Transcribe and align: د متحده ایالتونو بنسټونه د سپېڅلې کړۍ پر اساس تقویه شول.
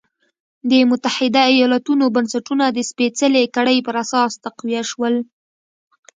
د 0.69 0.71
متحده 0.89 1.41
ایالتونو 1.53 2.05
بنسټونه 2.15 2.65
د 2.71 2.79
سپېڅلې 2.89 3.43
کړۍ 3.55 3.77
پر 3.87 3.95
اساس 4.03 4.31
تقویه 4.45 4.83
شول. 4.91 5.15